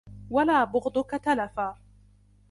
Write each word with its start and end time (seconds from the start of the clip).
وَلَا 0.29 0.63
بُغْضُك 0.63 1.11
تَلَفًا 1.15 1.77